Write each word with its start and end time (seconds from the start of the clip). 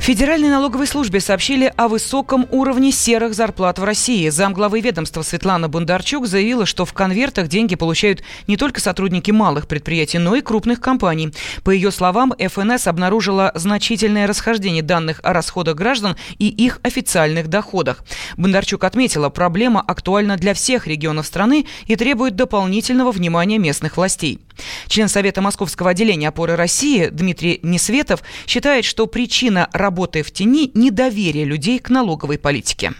Федеральной 0.00 0.48
налоговой 0.48 0.86
службе 0.86 1.20
сообщили 1.20 1.70
о 1.76 1.86
высоком 1.86 2.46
уровне 2.50 2.90
серых 2.90 3.34
зарплат 3.34 3.78
в 3.78 3.84
России. 3.84 4.30
Замглавы 4.30 4.80
ведомства 4.80 5.20
Светлана 5.20 5.68
Бондарчук 5.68 6.26
заявила, 6.26 6.64
что 6.64 6.86
в 6.86 6.94
конвертах 6.94 7.48
деньги 7.48 7.74
получают 7.74 8.22
не 8.46 8.56
только 8.56 8.80
сотрудники 8.80 9.30
малых 9.30 9.68
предприятий, 9.68 10.16
но 10.16 10.34
и 10.36 10.40
крупных 10.40 10.80
компаний. 10.80 11.34
По 11.64 11.70
ее 11.70 11.90
словам, 11.90 12.32
ФНС 12.38 12.86
обнаружила 12.86 13.52
значительное 13.54 14.26
расхождение 14.26 14.82
данных 14.82 15.20
о 15.22 15.34
расходах 15.34 15.76
граждан 15.76 16.16
и 16.38 16.48
их 16.48 16.80
официальных 16.82 17.48
доходах. 17.48 18.02
Бондарчук 18.38 18.84
отметила, 18.84 19.28
проблема 19.28 19.82
актуальна 19.82 20.38
для 20.38 20.54
всех 20.54 20.86
регионов 20.86 21.26
страны 21.26 21.66
и 21.86 21.94
требует 21.94 22.36
дополнительного 22.36 23.12
внимания 23.12 23.58
местных 23.58 23.98
властей. 23.98 24.40
Член 24.88 25.08
Совета 25.08 25.40
Московского 25.40 25.90
отделения 25.90 26.28
опоры 26.28 26.56
России 26.56 27.06
Дмитрий 27.06 27.60
Несветов 27.62 28.20
считает, 28.46 28.84
что 28.84 29.06
причина 29.06 29.68
работы 29.72 30.22
в 30.22 30.30
тени– 30.30 30.70
недоверие 30.74 31.44
людей 31.44 31.78
к 31.78 31.90
налоговой 31.90 32.38
политике. 32.38 32.92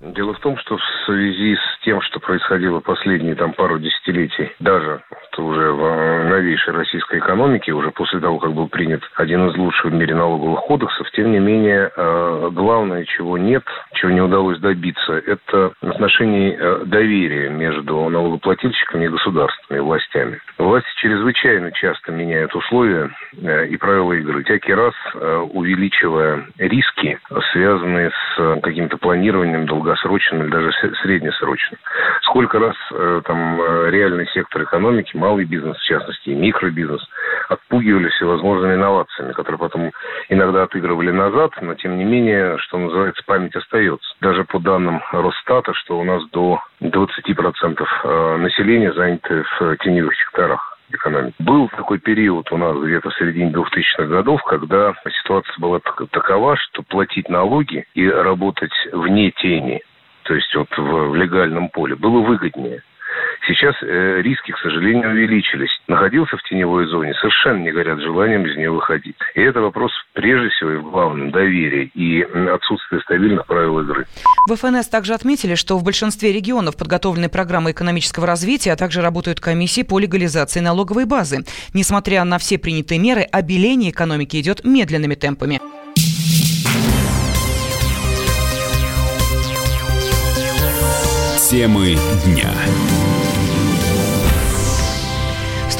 Дело 0.00 0.34
в 0.34 0.40
том, 0.40 0.58
что 0.58 0.76
в 0.76 0.82
связи 1.06 1.56
с 1.56 1.84
тем, 1.84 2.02
что 2.02 2.20
происходило 2.20 2.80
последние 2.80 3.34
там 3.36 3.54
пару 3.54 3.78
десятилетий, 3.78 4.50
даже 4.60 5.02
уже 5.38 5.72
в 5.72 5.82
э, 5.82 6.28
новейшей 6.28 6.72
российской 6.74 7.18
экономике, 7.18 7.72
уже 7.72 7.90
после 7.90 8.20
того, 8.20 8.38
как 8.38 8.52
был 8.52 8.68
принят 8.68 9.02
один 9.16 9.48
из 9.48 9.56
лучших 9.56 9.86
в 9.86 9.94
мире 9.94 10.14
налоговых 10.14 10.60
кодексов, 10.60 11.10
тем 11.12 11.32
не 11.32 11.38
менее, 11.38 11.90
э, 11.96 12.50
главное, 12.52 13.04
чего 13.04 13.38
нет, 13.38 13.64
чего 13.94 14.10
не 14.10 14.20
удалось 14.20 14.58
добиться, 14.58 15.14
это 15.14 15.72
отношений 15.80 16.56
э, 16.58 16.82
доверия 16.84 17.48
между 17.48 18.08
налогоплательщиками 18.08 19.06
и 19.06 19.08
государственными 19.08 19.82
властями. 19.82 20.40
Власти 20.58 20.88
чрезвычайно 20.96 21.72
часто 21.72 22.12
меняют 22.12 22.54
условия 22.54 23.10
и 23.68 23.76
правила 23.76 24.12
игры, 24.12 24.44
всякий 24.44 24.74
раз 24.74 24.94
увеличивая 25.52 26.46
риски, 26.58 27.18
связанные 27.52 28.10
с 28.10 28.60
каким-то 28.62 28.96
планированием 28.98 29.66
долгосрочным 29.66 30.42
или 30.42 30.50
даже 30.50 30.72
среднесрочным. 31.02 31.78
Сколько 32.22 32.58
раз 32.58 32.76
там 33.24 33.60
реальный 33.88 34.26
сектор 34.28 34.62
экономики 34.62 35.16
малый 35.16 35.44
бизнес, 35.44 35.76
в 35.76 35.84
частности, 35.84 36.30
и 36.30 36.34
микробизнес, 36.34 37.02
отпугивали 37.48 38.08
всевозможными 38.08 38.74
инновациями, 38.74 39.32
которые 39.32 39.58
потом 39.58 39.90
иногда 40.28 40.62
отыгрывали 40.62 41.10
назад, 41.10 41.52
но 41.60 41.74
тем 41.74 41.98
не 41.98 42.04
менее, 42.04 42.58
что 42.58 42.78
называется, 42.78 43.22
память 43.26 43.54
остается. 43.54 43.83
Даже 44.20 44.44
по 44.44 44.58
данным 44.58 45.02
Росстата, 45.12 45.74
что 45.74 45.98
у 45.98 46.04
нас 46.04 46.22
до 46.30 46.60
20% 46.80 47.86
э, 48.04 48.36
населения 48.36 48.92
заняты 48.92 49.44
в 49.58 49.76
теневых 49.78 50.14
секторах 50.16 50.78
экономики. 50.90 51.34
Был 51.38 51.68
такой 51.68 51.98
период 51.98 52.50
у 52.52 52.56
нас 52.56 52.76
где-то 52.76 53.10
в 53.10 53.16
середине 53.16 53.50
2000-х 53.50 54.04
годов, 54.04 54.42
когда 54.44 54.94
ситуация 55.22 55.54
была 55.58 55.80
такова, 55.80 56.56
что 56.56 56.82
платить 56.82 57.28
налоги 57.28 57.86
и 57.94 58.08
работать 58.08 58.72
вне 58.92 59.30
тени, 59.32 59.82
то 60.22 60.34
есть 60.34 60.54
вот 60.54 60.68
в, 60.76 61.10
в 61.10 61.14
легальном 61.14 61.68
поле, 61.68 61.96
было 61.96 62.20
выгоднее. 62.20 62.82
Сейчас 63.46 63.74
э, 63.82 64.22
риски, 64.22 64.52
к 64.52 64.58
сожалению, 64.58 65.10
увеличились. 65.10 65.70
Находился 65.86 66.36
в 66.36 66.42
теневой 66.44 66.86
зоне, 66.86 67.12
совершенно 67.14 67.62
не 67.62 67.72
горят 67.72 68.00
желанием 68.00 68.46
из 68.46 68.56
нее 68.56 68.70
выходить. 68.70 69.16
И 69.34 69.40
это 69.40 69.60
вопрос 69.60 69.92
прежде 70.14 70.48
всего 70.48 70.70
и 70.70 70.76
в 70.76 70.90
главном 70.90 71.30
доверия 71.30 71.84
и 71.94 72.22
отсутствия 72.22 73.00
стабильных 73.00 73.46
правил 73.46 73.80
игры. 73.80 74.06
В 74.48 74.56
ФНС 74.56 74.88
также 74.88 75.12
отметили, 75.12 75.56
что 75.56 75.76
в 75.76 75.84
большинстве 75.84 76.32
регионов 76.32 76.78
подготовлены 76.78 77.28
программы 77.28 77.72
экономического 77.72 78.26
развития, 78.26 78.72
а 78.72 78.76
также 78.76 79.02
работают 79.02 79.40
комиссии 79.40 79.82
по 79.82 79.98
легализации 79.98 80.60
налоговой 80.60 81.04
базы. 81.04 81.44
Несмотря 81.74 82.24
на 82.24 82.38
все 82.38 82.58
принятые 82.58 82.98
меры, 82.98 83.22
обеление 83.22 83.90
экономики 83.90 84.40
идет 84.40 84.64
медленными 84.64 85.16
темпами. 85.16 85.60
Темы 91.50 91.96
дня 92.24 92.50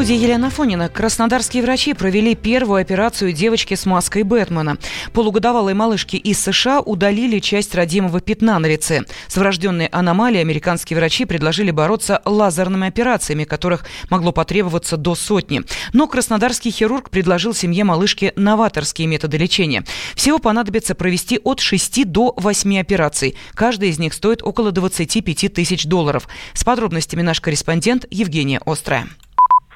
студии 0.00 0.16
Елена 0.16 0.48
Фонина. 0.48 0.88
Краснодарские 0.88 1.62
врачи 1.62 1.92
провели 1.92 2.34
первую 2.34 2.80
операцию 2.80 3.34
девочки 3.34 3.74
с 3.74 3.84
маской 3.84 4.22
Бэтмена. 4.22 4.78
Полугодовалой 5.12 5.74
малышке 5.74 6.16
из 6.16 6.40
США 6.40 6.80
удалили 6.80 7.38
часть 7.38 7.74
родимого 7.74 8.22
пятна 8.22 8.58
на 8.58 8.64
лице. 8.64 9.02
С 9.28 9.36
врожденной 9.36 9.88
аномалией 9.88 10.40
американские 10.40 10.96
врачи 10.96 11.26
предложили 11.26 11.70
бороться 11.70 12.22
лазерными 12.24 12.88
операциями, 12.88 13.44
которых 13.44 13.84
могло 14.08 14.32
потребоваться 14.32 14.96
до 14.96 15.14
сотни. 15.14 15.64
Но 15.92 16.06
краснодарский 16.06 16.70
хирург 16.70 17.10
предложил 17.10 17.52
семье 17.52 17.84
малышки 17.84 18.32
новаторские 18.36 19.06
методы 19.06 19.36
лечения. 19.36 19.84
Всего 20.14 20.38
понадобится 20.38 20.94
провести 20.94 21.38
от 21.44 21.60
6 21.60 22.10
до 22.10 22.32
8 22.38 22.80
операций. 22.80 23.36
Каждая 23.52 23.90
из 23.90 23.98
них 23.98 24.14
стоит 24.14 24.42
около 24.42 24.72
25 24.72 25.52
тысяч 25.52 25.84
долларов. 25.84 26.26
С 26.54 26.64
подробностями 26.64 27.20
наш 27.20 27.42
корреспондент 27.42 28.06
Евгения 28.10 28.62
Острая. 28.64 29.06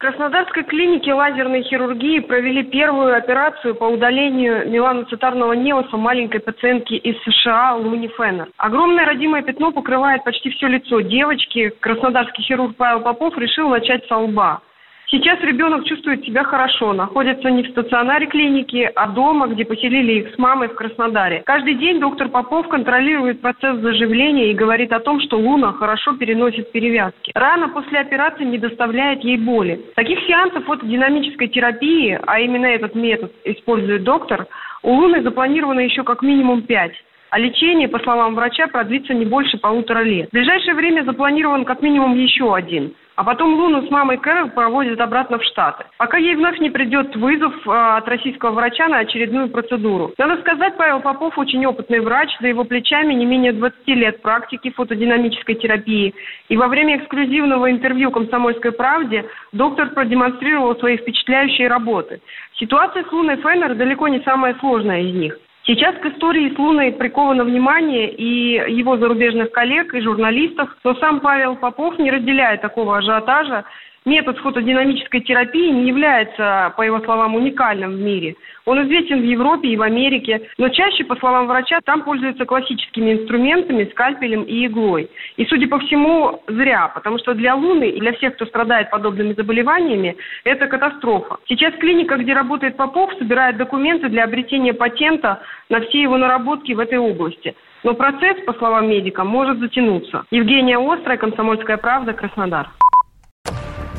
Краснодарской 0.00 0.64
клинике 0.64 1.12
лазерной 1.12 1.62
хирургии 1.62 2.20
провели 2.20 2.62
первую 2.62 3.14
операцию 3.14 3.74
по 3.74 3.84
удалению 3.84 4.66
меланоцитарного 4.66 5.52
невоса 5.52 5.98
маленькой 5.98 6.40
пациентки 6.40 6.94
из 6.94 7.22
США 7.22 7.74
Луни 7.74 8.08
Феннер. 8.16 8.48
Огромное 8.56 9.04
родимое 9.04 9.42
пятно 9.42 9.72
покрывает 9.72 10.24
почти 10.24 10.48
все 10.52 10.68
лицо 10.68 11.00
девочки. 11.00 11.70
Краснодарский 11.80 12.42
хирург 12.44 12.76
Павел 12.78 13.00
Попов 13.00 13.36
решил 13.36 13.68
начать 13.68 14.06
со 14.06 14.16
лба. 14.16 14.62
Сейчас 15.10 15.40
ребенок 15.40 15.86
чувствует 15.86 16.24
себя 16.24 16.44
хорошо, 16.44 16.92
находится 16.92 17.50
не 17.50 17.64
в 17.64 17.70
стационаре 17.70 18.28
клиники, 18.28 18.88
а 18.94 19.08
дома, 19.08 19.48
где 19.48 19.64
поселили 19.64 20.20
их 20.20 20.34
с 20.36 20.38
мамой 20.38 20.68
в 20.68 20.74
Краснодаре. 20.76 21.42
Каждый 21.44 21.74
день 21.74 21.98
доктор 21.98 22.28
Попов 22.28 22.68
контролирует 22.68 23.40
процесс 23.40 23.80
заживления 23.80 24.52
и 24.52 24.54
говорит 24.54 24.92
о 24.92 25.00
том, 25.00 25.20
что 25.20 25.36
Луна 25.36 25.72
хорошо 25.72 26.12
переносит 26.12 26.70
перевязки. 26.70 27.32
Рана 27.34 27.70
после 27.70 27.98
операции 27.98 28.44
не 28.44 28.58
доставляет 28.58 29.24
ей 29.24 29.36
боли. 29.36 29.80
Таких 29.96 30.20
сеансов 30.28 30.64
фотодинамической 30.66 31.48
терапии, 31.48 32.16
а 32.24 32.38
именно 32.38 32.66
этот 32.66 32.94
метод 32.94 33.32
использует 33.44 34.04
доктор, 34.04 34.46
у 34.84 34.92
Луны 34.92 35.22
запланировано 35.22 35.80
еще 35.80 36.04
как 36.04 36.22
минимум 36.22 36.62
пять 36.62 36.94
а 37.30 37.38
лечение, 37.38 37.88
по 37.88 38.00
словам 38.00 38.34
врача, 38.34 38.66
продлится 38.66 39.14
не 39.14 39.24
больше 39.24 39.56
полутора 39.58 40.02
лет. 40.02 40.28
В 40.30 40.32
ближайшее 40.32 40.74
время 40.74 41.04
запланирован 41.04 41.64
как 41.64 41.80
минимум 41.80 42.16
еще 42.16 42.54
один. 42.54 42.94
А 43.16 43.24
потом 43.24 43.54
Луну 43.54 43.86
с 43.86 43.90
мамой 43.90 44.18
Кэрол 44.18 44.50
проводят 44.50 45.00
обратно 45.00 45.38
в 45.38 45.44
Штаты. 45.44 45.84
Пока 45.98 46.16
ей 46.16 46.34
вновь 46.36 46.58
не 46.58 46.70
придет 46.70 47.14
вызов 47.16 47.52
э, 47.66 47.70
от 47.70 48.08
российского 48.08 48.52
врача 48.52 48.88
на 48.88 48.98
очередную 48.98 49.48
процедуру. 49.48 50.12
Надо 50.16 50.40
сказать, 50.40 50.76
Павел 50.76 51.00
Попов 51.00 51.36
очень 51.36 51.64
опытный 51.66 52.00
врач, 52.00 52.30
за 52.40 52.48
его 52.48 52.64
плечами 52.64 53.12
не 53.12 53.26
менее 53.26 53.52
20 53.52 53.86
лет 53.88 54.22
практики 54.22 54.70
фотодинамической 54.70 55.56
терапии. 55.56 56.14
И 56.48 56.56
во 56.56 56.68
время 56.68 56.98
эксклюзивного 56.98 57.70
интервью 57.70 58.10
«Комсомольской 58.10 58.72
правде» 58.72 59.26
доктор 59.52 59.90
продемонстрировал 59.90 60.76
свои 60.76 60.96
впечатляющие 60.96 61.68
работы. 61.68 62.20
Ситуация 62.58 63.04
с 63.04 63.12
Луной 63.12 63.36
Феннер 63.36 63.74
далеко 63.74 64.08
не 64.08 64.20
самая 64.20 64.54
сложная 64.60 65.02
из 65.02 65.14
них. 65.14 65.38
Сейчас 65.64 65.94
к 65.96 66.06
истории 66.06 66.54
с 66.54 66.58
Луной 66.58 66.92
приковано 66.92 67.44
внимание 67.44 68.10
и 68.10 68.72
его 68.72 68.96
зарубежных 68.96 69.52
коллег, 69.52 69.94
и 69.94 70.00
журналистов, 70.00 70.74
но 70.84 70.94
сам 70.94 71.20
Павел 71.20 71.56
Попов 71.56 71.98
не 71.98 72.10
разделяет 72.10 72.62
такого 72.62 72.96
ажиотажа 72.96 73.64
Метод 74.06 74.38
фотодинамической 74.38 75.20
терапии 75.20 75.70
не 75.70 75.88
является, 75.88 76.72
по 76.74 76.80
его 76.80 77.00
словам, 77.00 77.34
уникальным 77.34 77.96
в 77.96 78.00
мире. 78.00 78.34
Он 78.64 78.82
известен 78.84 79.20
в 79.20 79.24
Европе 79.24 79.68
и 79.68 79.76
в 79.76 79.82
Америке, 79.82 80.48
но 80.56 80.70
чаще, 80.70 81.04
по 81.04 81.16
словам 81.16 81.46
врача, 81.46 81.80
там 81.84 82.02
пользуются 82.02 82.46
классическими 82.46 83.12
инструментами, 83.12 83.84
скальпелем 83.90 84.44
и 84.44 84.64
иглой. 84.64 85.10
И, 85.36 85.44
судя 85.44 85.68
по 85.68 85.78
всему, 85.80 86.42
зря, 86.48 86.88
потому 86.88 87.18
что 87.18 87.34
для 87.34 87.54
Луны 87.54 87.90
и 87.90 88.00
для 88.00 88.14
всех, 88.14 88.36
кто 88.36 88.46
страдает 88.46 88.88
подобными 88.88 89.34
заболеваниями, 89.34 90.16
это 90.44 90.66
катастрофа. 90.66 91.36
Сейчас 91.46 91.74
клиника, 91.74 92.16
где 92.16 92.32
работает 92.32 92.78
Попов, 92.78 93.12
собирает 93.18 93.58
документы 93.58 94.08
для 94.08 94.24
обретения 94.24 94.72
патента 94.72 95.42
на 95.68 95.80
все 95.82 96.00
его 96.00 96.16
наработки 96.16 96.72
в 96.72 96.78
этой 96.78 96.98
области. 96.98 97.54
Но 97.84 97.92
процесс, 97.92 98.42
по 98.46 98.54
словам 98.54 98.88
медика, 98.88 99.24
может 99.24 99.58
затянуться. 99.58 100.24
Евгения 100.30 100.78
Острая, 100.78 101.18
Комсомольская 101.18 101.76
правда, 101.76 102.14
Краснодар 102.14 102.70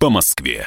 по 0.00 0.08
Москве. 0.08 0.66